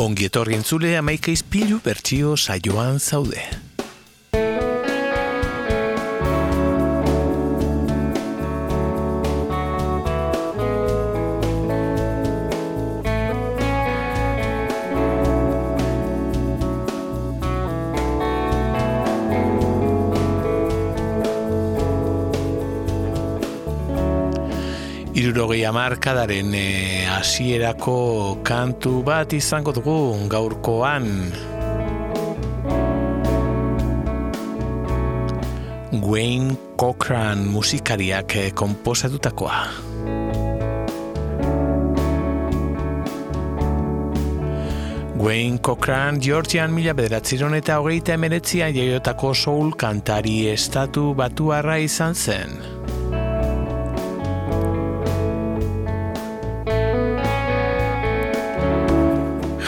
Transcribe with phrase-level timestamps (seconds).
[0.00, 3.42] Ongi etorri entzule amaika izpilu bertxio saioan zaude.
[25.70, 31.06] Amarkadaren e, hasierako kantu bat izango dugu gaurkoan.
[35.94, 39.60] Wayne Cochran musikariak e, komposatutakoa.
[45.22, 52.58] Wayne Cochran Georgian mila bederatziron eta hogeita emeretzian jaiotako soul kantari estatu batuarra izan zen.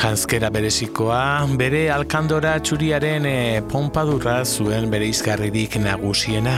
[0.03, 3.35] Janskera berezikoa, bere alkandora txuriaren e,
[3.71, 6.57] pompadurra zuen bere izgarririk nagusiena.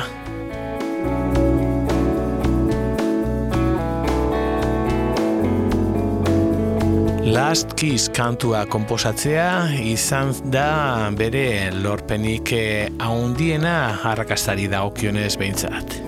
[7.35, 9.51] Last Kiss kantua komposatzea
[9.93, 13.77] izan da bere lorpenik eh, haundiena
[14.07, 16.04] harrakastari da okionez behintzat.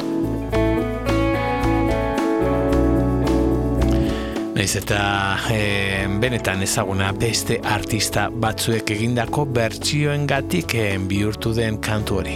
[4.66, 12.16] Naiz eta e, benetan ezaguna beste artista batzuek egindako bertsioen gatik e, bihurtu den kantu
[12.18, 12.34] hori.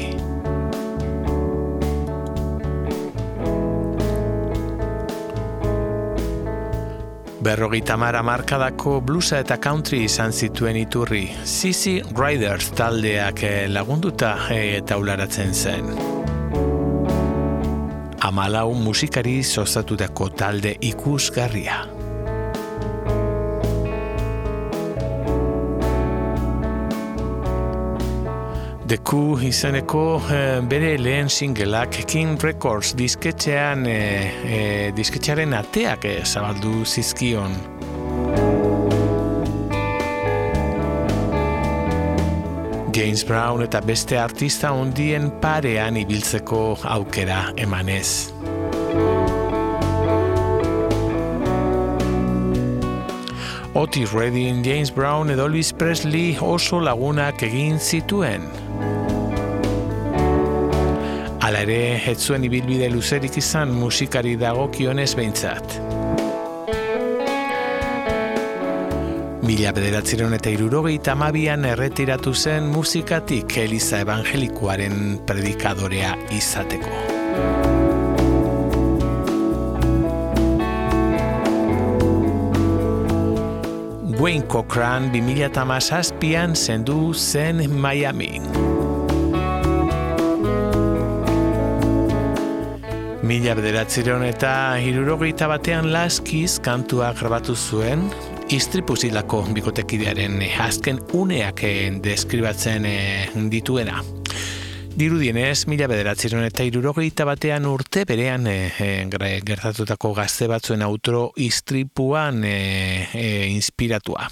[7.43, 11.27] Berrogeita mara markadako blusa eta country izan zituen iturri.
[11.43, 15.97] Sisi Riders taldeak eh, lagunduta e, taularatzen zen.
[18.23, 21.89] Amalau musikari zozatutako talde ikusgarria.
[28.99, 33.99] Coup izeneko eh, bere lehen singleak King Records disketxean e,
[34.43, 34.57] e,
[34.97, 37.55] disketxearen ateak e, zabaldu zizkion.
[42.91, 48.33] James Brown eta beste artista ondien parean ibiltzeko aukera emanez.
[53.79, 58.51] Otis Redding, James Brown edo Elvis Presley oso lagunak egin zituen.
[61.51, 65.73] Hala ere, ez zuen ibilbide luzerik izan musikari dagokionez behintzat.
[69.43, 76.95] Mila bederatziron eta irurogei tamabian erretiratu zen musikatik Eliza Evangelikoaren predikadorea izateko.
[84.23, 88.37] Wayne Cochran 2008an zendu zen Miami.
[93.31, 94.51] Mila bederatziron eta
[94.83, 98.03] hirurogeita batean laskiz kantua grabatu zuen,
[98.51, 101.63] istripuzilako bikotekidearen azken uneak
[102.03, 104.03] deskribatzen eh, dituena.
[105.01, 108.89] Dirudienez, mila bederatzeron eta irurogeita batean urte berean e, e,
[109.49, 114.27] gertatutako gazte batzuen autoro istripuan e, e, inspiratua.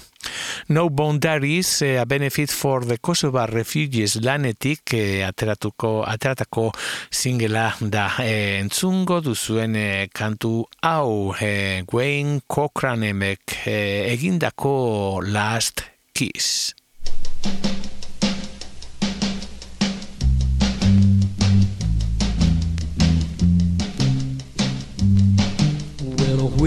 [0.69, 6.67] No Boundaries, a benefit for the Kosovo refugees lanetik e, ateratuko, ateratako
[7.09, 13.79] singela da e, entzungo duzuen e, kantu hau e, Wayne Cochranemek e,
[14.13, 15.81] egindako Last
[16.13, 16.75] Kiss.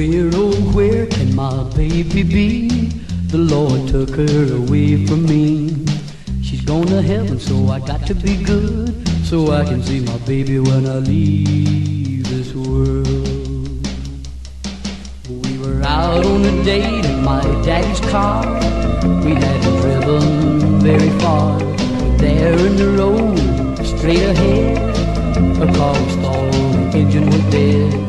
[0.03, 2.69] Where, oh, where can my baby be?
[3.29, 5.87] The Lord took her away from me.
[6.43, 9.09] She's gone to heaven, so I got to be good.
[9.25, 13.87] So I can see my baby when I leave this world.
[15.29, 18.45] We were out on a date in my daddy's car.
[19.25, 21.61] We hadn't driven very far.
[22.19, 24.79] There in the road, straight ahead,
[25.63, 28.02] a car was stalled, the engine was dead.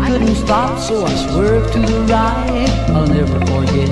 [0.00, 2.68] I couldn't stop, so I swerved to the right.
[2.90, 3.88] I'll never forget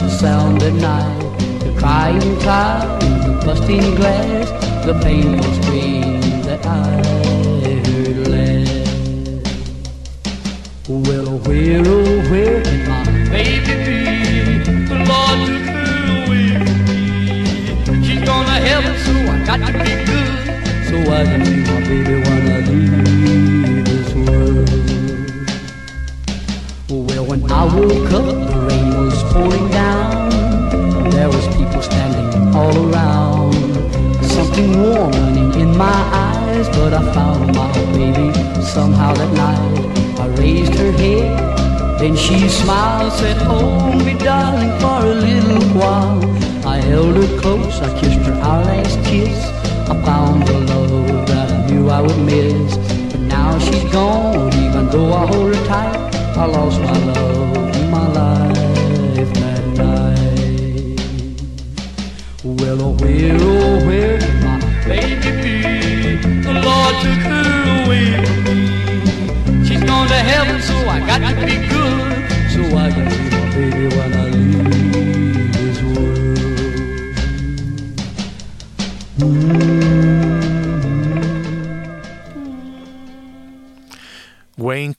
[0.00, 4.50] the sound at night, the crying child, the busting glass,
[4.86, 7.02] the painful scream that I
[7.86, 8.70] heard last.
[10.88, 14.00] Well, where, oh, where can my baby be?
[14.88, 16.46] The Lord took her away
[17.84, 18.06] from me.
[18.06, 20.34] She's gone to heaven, so I got to be good,
[20.88, 22.21] so I can see my baby
[27.74, 30.30] woke up, the rain was pouring down.
[31.10, 33.54] There was people standing all around.
[34.24, 38.32] Something warm running in my eyes, but I found my baby
[38.62, 40.20] somehow that night.
[40.20, 46.20] I raised her head, then she smiled, said, Hold me, darling, for a little while.
[46.66, 49.38] I held her close, I kissed her our last kiss.
[49.88, 52.76] I found the love that I knew I would miss.
[53.10, 57.51] But now she's gone, even though I hold her tight, I lost my love.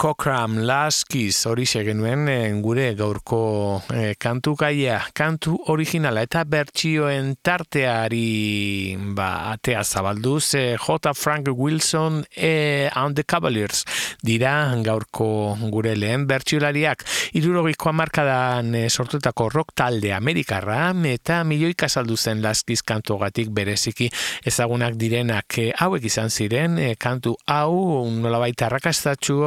[0.04, 8.98] Last Kiss, hori genuen eh, gure gaurko eh, kantu gaia, kantu originala eta bertsioen tarteari
[9.16, 11.14] ba, atea zabalduz, eh, J.
[11.16, 13.86] Frank Wilson e, and the Cavaliers
[14.22, 17.06] dira gaurko gure lehen bertsiolariak.
[17.40, 24.12] Irurogiko amarkadan e, sortutako rock talde Amerikarra eta milioika saldu zen Last Kiss kantugatik bereziki
[24.44, 29.40] ezagunak direnak e, hauek izan ziren, e, kantu hau nolabait arrakastatxu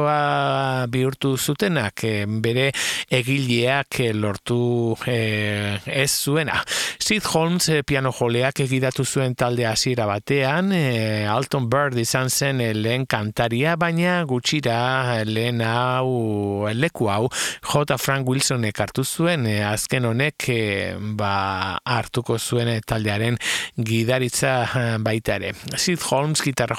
[0.91, 2.69] bihurtu zutenak e, bere
[3.13, 6.61] egileak e, lortu e, ez zuena.
[6.99, 13.05] Sid Holmes piano joleak egidatu zuen talde hasiera batean, e, Alton Bird izan zen lehen
[13.09, 17.97] kantaria, baina gutxira lehen hau leku hau J.
[17.97, 20.61] Frank Wilson ekartu zuen, e, azken honek e,
[21.19, 23.37] ba, hartuko zuen taldearen
[23.77, 25.53] gidaritza baita ere.
[25.77, 26.77] Sid Holmes gitarra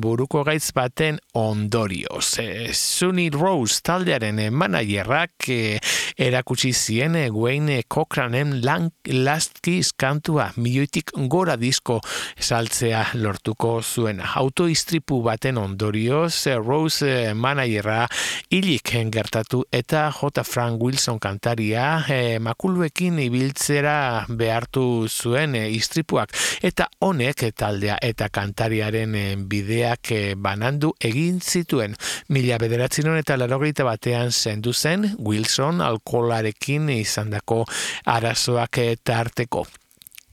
[0.00, 2.38] buruko gaitz baten ondorioz.
[2.40, 2.72] E,
[3.06, 5.78] Sunny Rose taldearen managerrak eh,
[6.18, 12.00] erakutsi zien eh, Wayne Cochranen lan Last Kiss kantua milioitik gora disko
[12.34, 14.18] saltzea lortuko zuen.
[14.18, 18.08] Autoistripu baten ondorioz eh, Rose managerra
[18.50, 20.42] hilik gertatu eta J.
[20.42, 22.02] Frank Wilson kantaria
[22.42, 30.10] makuluekin ibiltzera behartu zuen istripuak eta honek taldea eta kantariaren bideak
[30.42, 31.94] banandu egin zituen.
[32.28, 37.64] Mila bederatzen eta larogeita batean zendu zen Wilson alkolarekin izandako
[38.06, 39.66] arazoak eta arteko.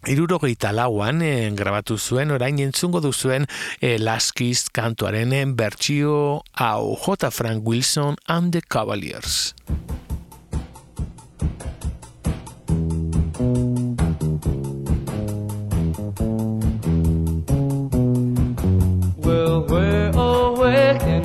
[0.05, 3.47] Irurogeita lauan eh, grabatu zuen orain entzungo duzuen
[3.81, 7.31] eh, Laskiz kantuaren eh, bertsio hau J.
[7.31, 9.55] Frank Wilson and the Cavaliers.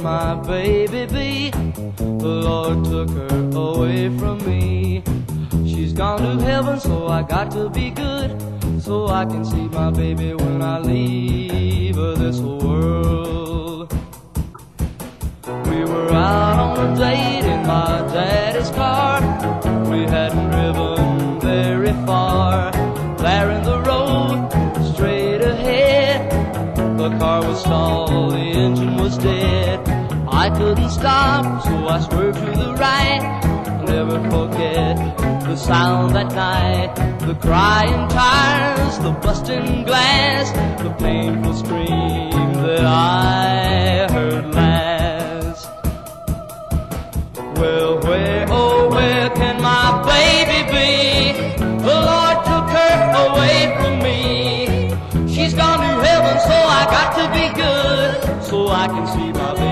[0.02, 1.50] My baby be?
[1.96, 5.02] The Lord took her away from me.
[5.64, 8.40] She's gone to heaven, so I got to be good.
[8.80, 13.92] So I can see my baby when I leave this world.
[15.46, 18.47] We were out on a date in my daddy's
[30.58, 33.20] I couldn't stop, so I swerved to the right.
[33.22, 34.96] I'll Never forget
[35.44, 40.50] the sound that night, the crying tires, the busting glass,
[40.82, 45.68] the painful scream that I heard last.
[47.54, 51.66] Well, where, oh, where can my baby be?
[51.86, 52.96] The Lord took her
[53.28, 55.32] away from me.
[55.32, 59.54] She's gone to heaven, so I got to be good, so I can see my
[59.54, 59.67] baby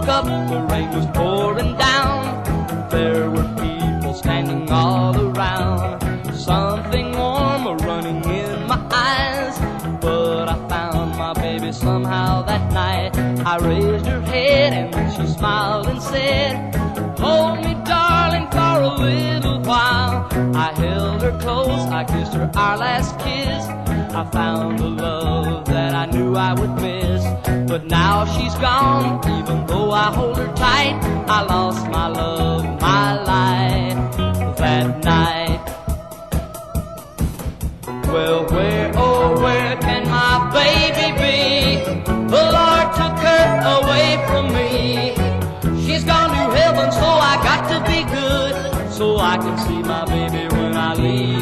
[0.00, 2.88] woke up, the rain was pouring down.
[2.90, 6.02] There were people standing all around.
[6.34, 9.58] Something warm running in my eyes.
[10.00, 13.16] But I found my baby somehow that night.
[13.46, 16.74] I raised her head and she smiled and said,
[17.18, 17.79] Hold me,
[19.00, 20.28] little while.
[20.54, 23.64] I held her close, I kissed her our last kiss.
[24.14, 27.22] I found a love that I knew I would miss.
[27.70, 30.96] But now she's gone, even though I hold her tight.
[31.28, 34.16] I lost my love, my life
[34.58, 35.64] that night.
[38.06, 41.84] Well, where, oh, where can my baby be?
[42.34, 43.46] The Lord took her
[43.78, 45.14] away from me.
[45.86, 48.19] She's gone to heaven, so I got to be good.
[49.00, 51.39] So I can see my baby when I leave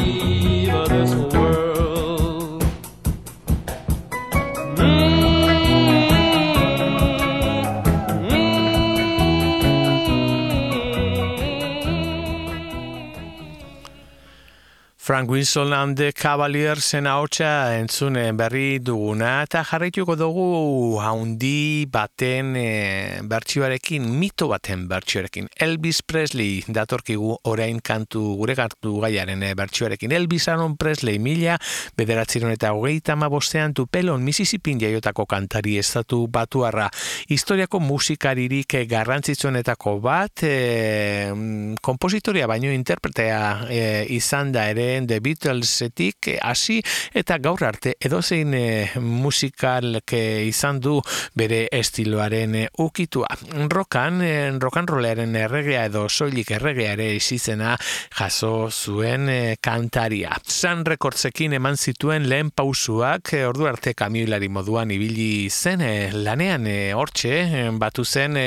[15.09, 23.17] Frank Wilson and the Cavaliers haotxa entzune berri duguna eta jarraituko dugu haundi baten e,
[23.25, 25.47] bertsioarekin, mito baten bertsioarekin.
[25.65, 30.13] Elvis Presley datorkigu orain kantu gure kantu gaiaren e, bertsioarekin.
[30.13, 31.57] Elvis Aaron Presley mila
[31.97, 36.85] bederatziron eta hogeita ma bostean tupelon Mississippi jaiotako kantari estatu batuarra.
[37.33, 43.41] Historiako musikaririk garrantzitsuenetako bat e, kompositoria baino interpretea
[43.73, 46.79] e, izan da ere The Beatlesetik hasi
[47.13, 50.99] eta gaur arte edozein e, musikal izan du
[51.35, 53.29] bere estiloaren e, ukitua.
[53.69, 57.75] Rokan, e, rokan rolearen erregea edo soilik erregeare izizena
[58.17, 60.35] jaso zuen e, kantaria.
[60.45, 66.67] San rekordzekin eman zituen lehen pausuak e, ordu arte kamioilari moduan ibili zen e, lanean
[66.67, 68.37] e, hortxe batu zen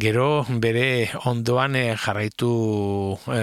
[0.00, 2.50] gero bere ondoan e, jarraitu
[3.32, 3.42] e,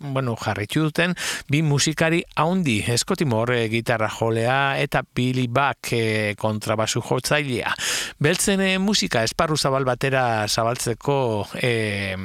[0.00, 1.14] bueno, jarraitu duten
[1.48, 2.82] bi musikari haundi,
[3.24, 7.72] Moore eh, gitarra jolea eta Billy Buck e, kontrabasu jotzailea.
[8.18, 12.16] Beltzen e, musika esparru zabal batera zabaltzeko e,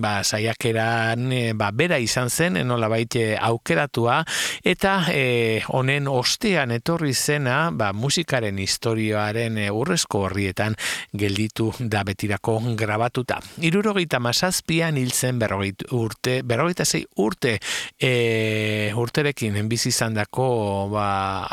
[0.00, 4.22] ba, saiakeran ba, bera izan zen, nola baite aukeratua,
[4.64, 4.94] eta
[5.68, 10.78] honen ostean etorri zena ba, musikaren historioaren e, urrezko horrietan
[11.12, 13.42] gelditu da betirako grabatuta.
[13.60, 17.58] Irurogeita masazpian hil zen berrogeita urte, berrogeita zei urte
[18.00, 20.46] e, urterekin bizi izandako
[20.92, 21.06] ba,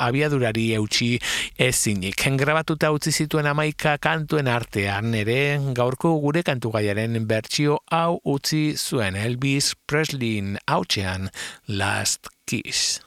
[0.08, 1.12] abiadurari eutxi
[1.60, 2.26] ezinik.
[2.42, 9.16] Grabatuta utzi zituen amaika kantuen artean ere gaurko gure kantu gaiaren bertsio hau utzi zuen
[9.16, 11.30] Elvis Presley hautxean
[11.68, 13.00] Last Kiss.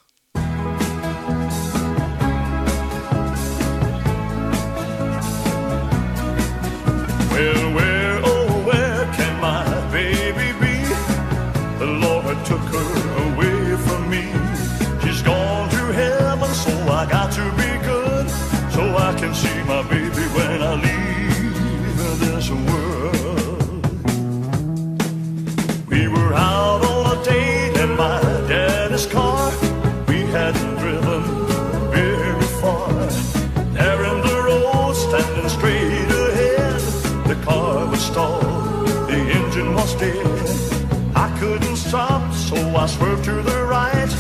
[42.85, 44.13] I swerved to the right.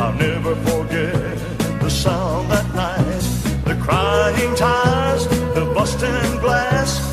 [0.00, 1.38] I'll never forget
[1.78, 3.22] the sound that night
[3.64, 7.07] The crying tires, the busting glass,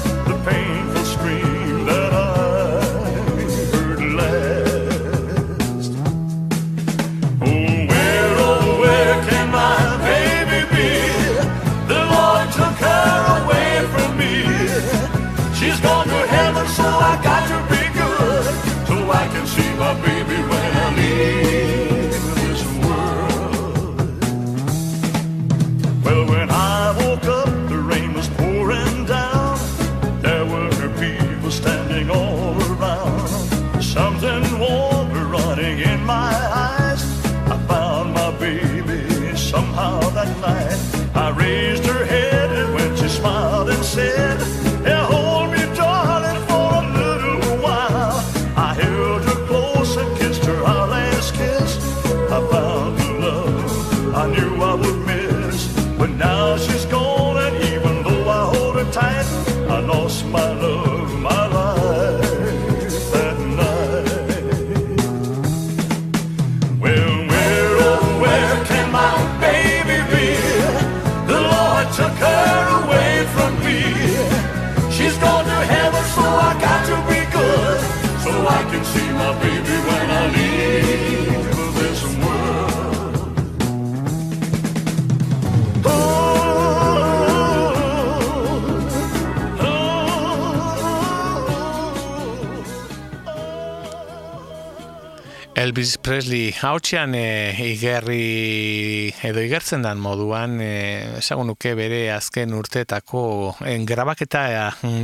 [95.66, 103.24] Elvis Presley hautxean e, igerri edo igertzen dan moduan e, esagun nuke bere azken urteetako
[103.68, 104.46] en, grabaketa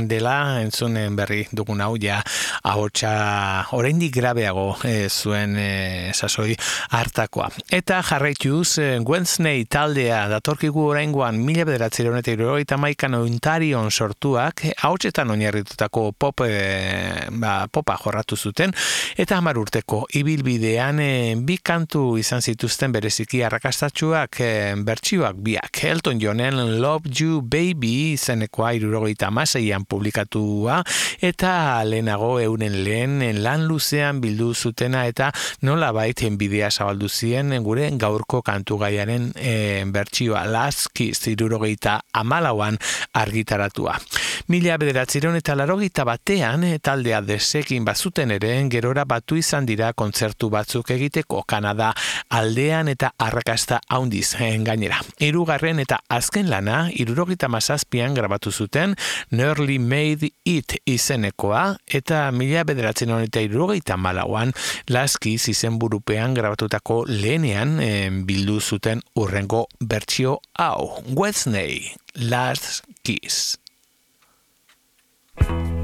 [0.08, 2.22] dela entzunen berri dugun hau ja
[2.64, 3.10] hautsa
[3.76, 6.54] oraindik grabeago e, zuen e, sasoi
[6.96, 7.50] hartakoa.
[7.68, 15.36] Eta jarraituz e, Wednesday taldea datorkigu oraingoan mila bederatzera honetan eta maikan ointarion sortuak hautsetan
[15.36, 18.72] oinarritutako pop, e, ba, popa jorratu zuten
[19.20, 24.50] eta hamar urteko ibil ibilbidean e, bi kantu izan zituzten bereziki arrakastatxuak e,
[24.86, 25.82] bertsioak biak.
[25.90, 30.80] Elton Johnen Love You Baby izenekoa irurogeita maseian publikatua
[31.20, 31.52] eta
[31.88, 35.32] lehenago euren lehen lan luzean bildu zutena eta
[35.66, 42.78] nola baiten bidea zabaldu zien gure gaurko kantu gaiaren e, bertsioa laski zirurogeita amalauan
[43.12, 43.98] argitaratua.
[44.48, 50.90] Mila bederatziron eta larogeita batean taldea desekin bazuten ere gerora batu izan dira kontzertu batzuk
[50.90, 51.92] egiteko Kanada
[52.28, 54.34] aldean eta arrakasta haundiz
[54.66, 54.98] gainera.
[55.20, 58.96] Hirugarren eta azken lana, irurogita mazazpian grabatu zuten
[59.30, 64.52] Nearly Made It izenekoa eta mila bederatzen honetan irurogita malauan
[64.88, 67.78] laski izen burupean grabatutako lehenean
[68.26, 71.02] bildu zuten urrengo bertsio hau.
[71.14, 73.61] Wednesday, Last Kiss.
[75.38, 75.81] Thank you.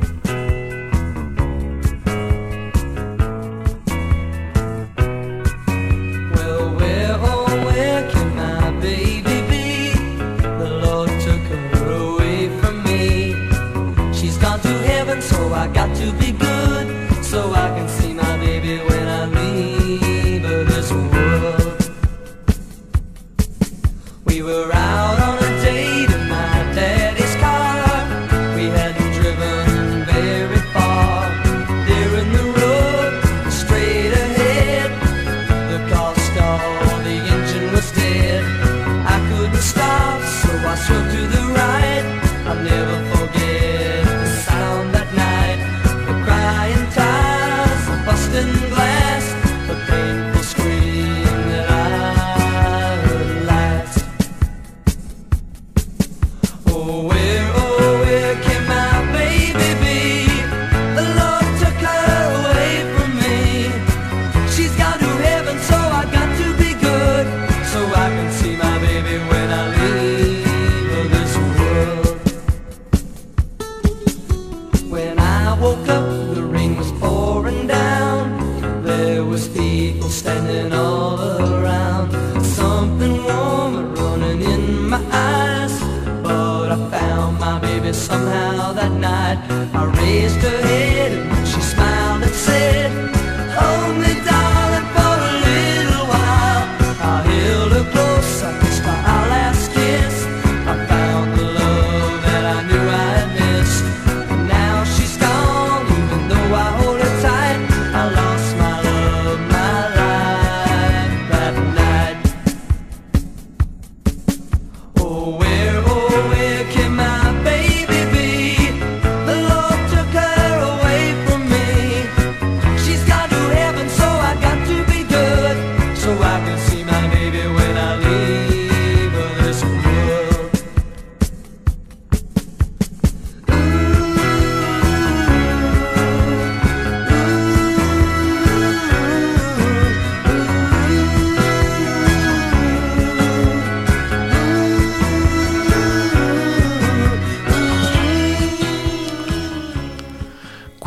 [40.71, 42.05] I swim to the right.
[42.47, 43.18] I never thought.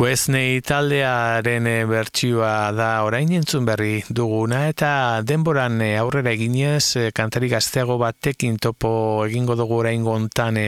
[0.02, 7.04] Disney taldearen eh, bertsioa da orain entzun berri duguna eta denboran eh, aurrera eginez eh,
[7.14, 8.90] kantari gazteago batekin topo
[9.28, 10.58] egingo dugu orain gontan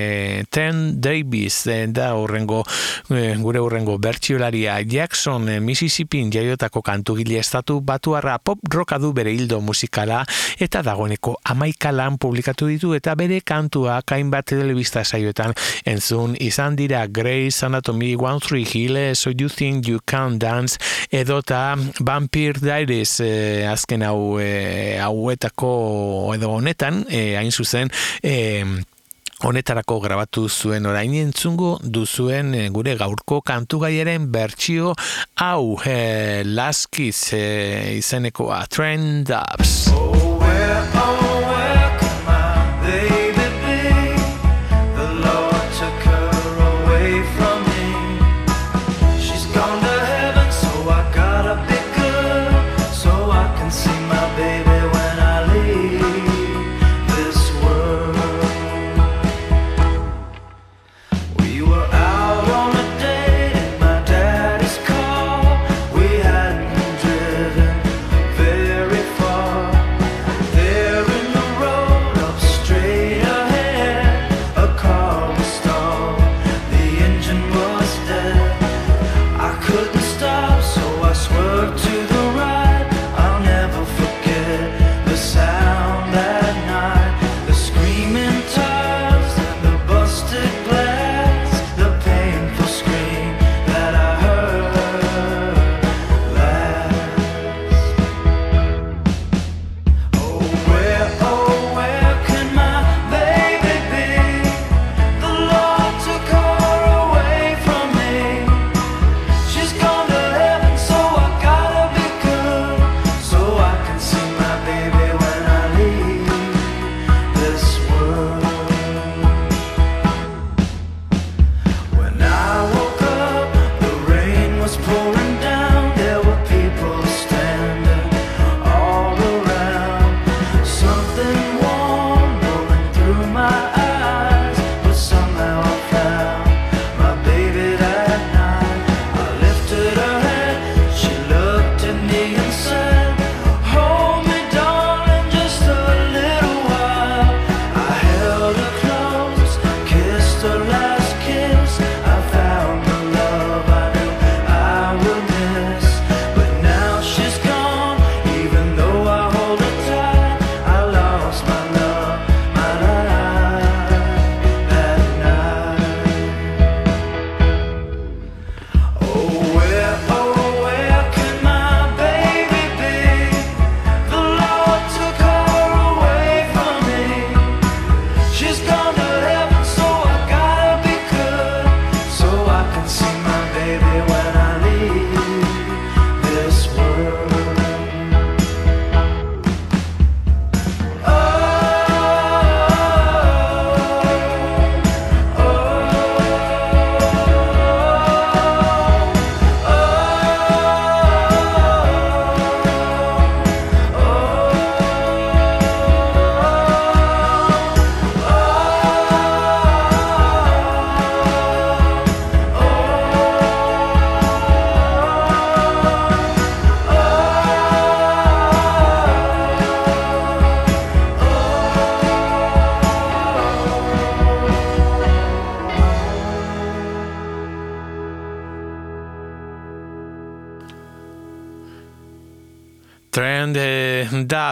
[0.54, 2.62] Ten Davis da urrengo
[3.08, 4.76] gure urrengo bertsiolaria.
[4.86, 10.22] Jackson Mississippi jaiotako kantu gile estatu batuarra pop roka du bere hildo musikala
[10.62, 16.78] eta dagoeneko amaika lan publikatu ditu eta bere kantua kain bat telebista saioetan entzun izan
[16.78, 17.06] dira.
[17.08, 20.76] Grace Anatomy One Three Hill Soy You Think You Can Dance
[21.10, 25.70] edota Vampire Diaries eh, azken hau eh, hauetako
[26.37, 27.88] edo honetan eh, hain zuzen
[28.20, 28.66] eh,
[29.44, 31.16] honetarako grabatu zuen orain.
[31.22, 34.92] Entzungo duzuen gure gaurko kantugaiaren bertsio
[35.40, 40.23] hau eh, laskiz eh, izeneko a trend ups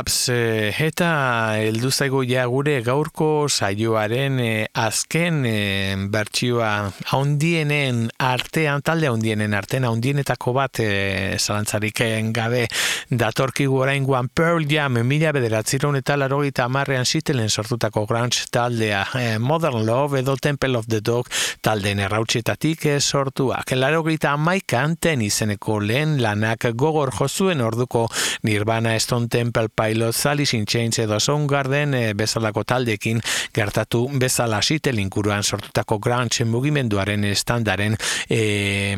[0.03, 8.09] eh, Dubs eh, eta heldu zaigu ja gure gaurko saioaren eh, azken eh, bertsioa haundienen
[8.19, 12.67] artean, talde haundienen artean, haundienetako bat eh, zalantzarik gabe
[13.11, 19.39] datorkigu orain guan Pearl Jam mila bederatziron eta larogita amarrean zitelen sortutako grunge taldea eh,
[19.39, 21.29] Modern Love edo Temple of the Dog
[21.61, 23.75] talden errautxetatik eh, sortuak.
[23.77, 28.07] Larogita amaikan ten izeneko lehen lanak gogor jozuen orduko
[28.43, 30.25] Nirvana, Stone Temple Pilots,
[30.63, 33.21] Alice in Chains edo Soundgarden e, bezalako taldekin
[33.55, 37.97] gertatu bezala sitel inkuruan sortutako grunge mugimenduaren estandaren
[38.29, 38.97] e,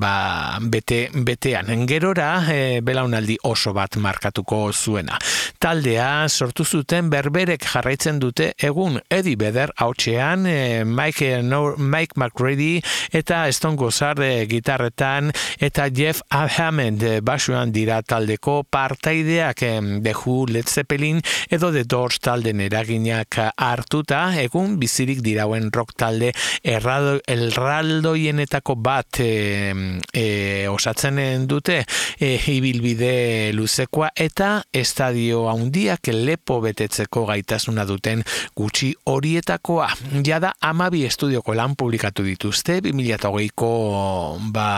[0.00, 1.86] ba, bete, betean.
[1.86, 5.18] Gerora e, belaunaldi oso bat markatuko zuena.
[5.58, 12.80] Taldea sortu zuten berberek jarraitzen dute egun Eddie Beder hautxean e, Mike, no, Mike McReady
[13.12, 19.62] eta Stone Gossard e, gitarretan eta Jeff Hammond e, basuan dira taldeko par partaideak
[20.02, 26.32] The Who, Led Zeppelin edo The Doors talden eraginak hartuta, egun bizirik dirauen rock talde
[26.62, 29.72] errado, elraldoienetako bat e,
[30.14, 30.24] e,
[30.70, 31.82] osatzen dute
[32.18, 38.22] e, ibilbide luzekoa eta estadio handiak lepo betetzeko gaitasuna duten
[38.56, 39.88] gutxi horietakoa.
[40.24, 43.72] Jada amabi estudioko lan publikatu dituzte, 2008ko
[44.54, 44.68] ba,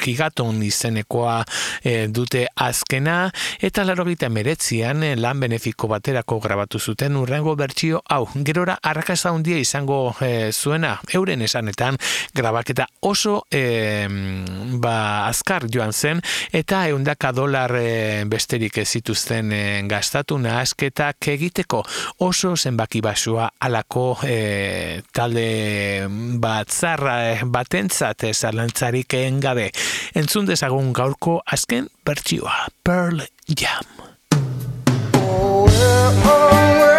[0.00, 1.40] gigaton izenekoa
[1.82, 3.28] e, dute azkena
[3.64, 9.58] eta laro gita meretzian lan benefiko baterako grabatu zuten urrengo bertsio hau, gerora arrakasta handia
[9.58, 11.98] izango e, zuena, euren esanetan
[12.34, 14.06] grabaketa oso e,
[14.80, 21.82] ba, azkar joan zen eta eundaka dolar e, besterik ez zituzten e, gastatu nahazketak egiteko
[22.26, 26.06] oso zenbaki basua alako e, talde
[26.42, 29.70] bat zarra batentzat zalantzarik gabe.
[30.14, 33.93] Entzun dezagun gaurko azken bertsioa, Pearl Jam.
[36.04, 36.93] own way.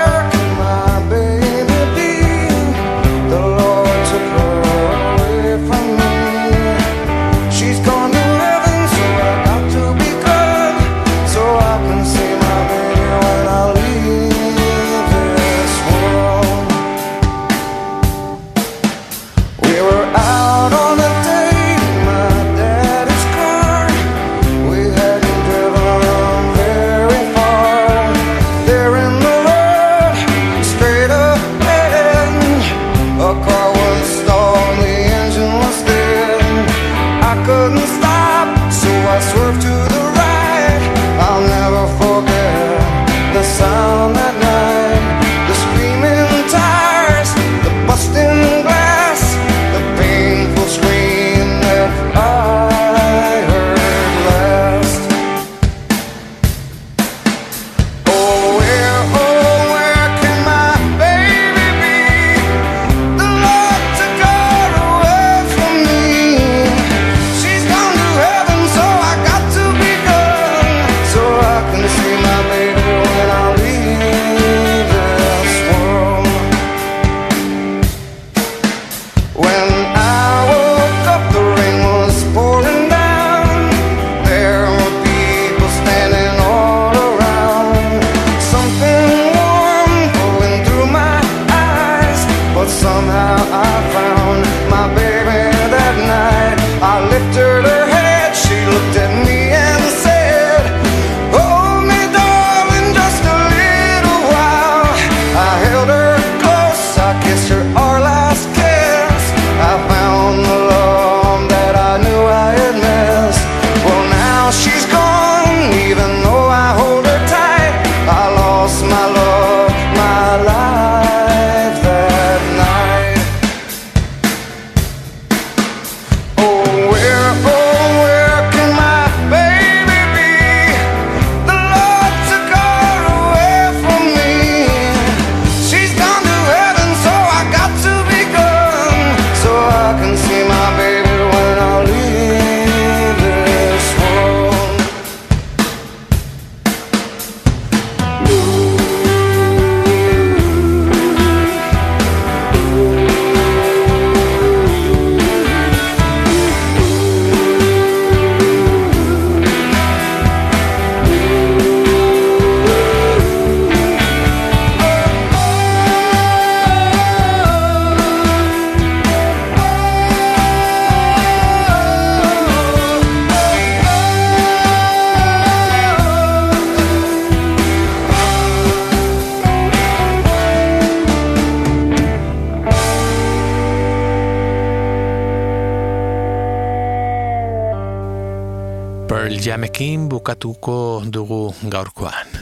[189.45, 192.34] Jamekin bukatuko dugu gaurkoan.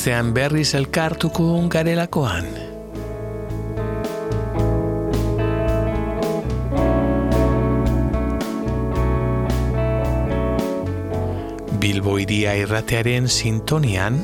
[0.00, 2.46] Astean berriz elkartuko garelakoan.
[11.82, 14.16] Bilbo iria irratearen sintonian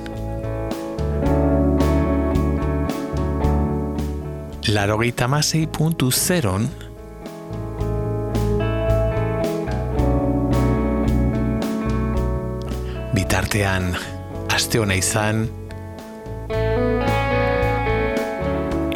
[4.73, 6.71] Larogeita masei puntu zeron
[13.12, 13.93] Bitartean
[14.57, 15.45] aste hona izan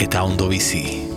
[0.00, 1.09] eta ondo bizi.